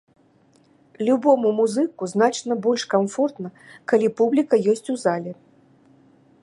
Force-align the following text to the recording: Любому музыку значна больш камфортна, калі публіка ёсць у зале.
Любому 1.07 1.51
музыку 1.59 2.03
значна 2.13 2.53
больш 2.65 2.87
камфортна, 2.93 3.49
калі 3.93 4.07
публіка 4.23 4.55
ёсць 4.73 4.91
у 4.97 4.99
зале. 5.05 5.31